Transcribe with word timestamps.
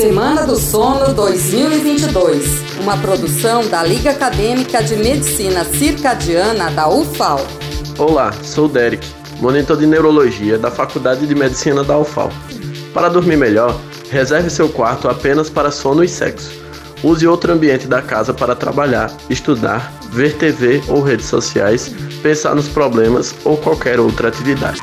Semana 0.00 0.46
do 0.46 0.56
Sono 0.56 1.12
2022, 1.12 2.80
uma 2.80 2.96
produção 2.96 3.68
da 3.68 3.82
Liga 3.82 4.12
Acadêmica 4.12 4.82
de 4.82 4.96
Medicina 4.96 5.62
Circadiana 5.62 6.70
da 6.70 6.88
UFAL. 6.88 7.38
Olá, 7.98 8.32
sou 8.42 8.64
o 8.64 8.68
Derek, 8.70 9.06
monitor 9.40 9.76
de 9.76 9.84
neurologia 9.84 10.58
da 10.58 10.70
Faculdade 10.70 11.26
de 11.26 11.34
Medicina 11.34 11.84
da 11.84 11.98
UFAL. 11.98 12.30
Para 12.94 13.10
dormir 13.10 13.36
melhor, 13.36 13.78
reserve 14.10 14.48
seu 14.48 14.70
quarto 14.70 15.06
apenas 15.06 15.50
para 15.50 15.70
sono 15.70 16.02
e 16.02 16.08
sexo. 16.08 16.50
Use 17.04 17.28
outro 17.28 17.52
ambiente 17.52 17.86
da 17.86 18.00
casa 18.00 18.32
para 18.32 18.56
trabalhar, 18.56 19.14
estudar, 19.28 19.92
ver 20.12 20.34
TV 20.38 20.82
ou 20.88 21.02
redes 21.02 21.26
sociais, 21.26 21.94
pensar 22.22 22.54
nos 22.54 22.68
problemas 22.68 23.34
ou 23.44 23.58
qualquer 23.58 24.00
outra 24.00 24.28
atividade. 24.28 24.80